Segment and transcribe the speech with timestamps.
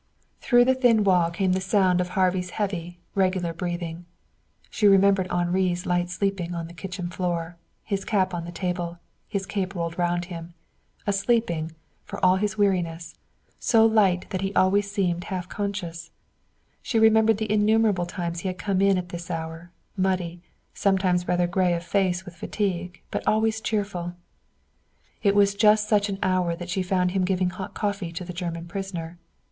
[0.39, 4.07] Through the thin wall came the sound of Harvey's heavy, regular breathing.
[4.71, 9.45] She remembered Henri's light sleeping on the kitchen floor, his cap on the table, his
[9.45, 10.55] cape rolled round him
[11.05, 13.13] a sleeping, for all his weariness,
[13.59, 16.09] so light that he seemed always half conscious.
[16.81, 20.41] She remembered the innumerable times he had come in at this hour, muddy,
[20.73, 24.15] sometimes rather gray of face with fatigue, but always cheerful.
[25.21, 28.33] It was just such an hour that she found him giving hot coffee to the
[28.33, 29.19] German prisoner.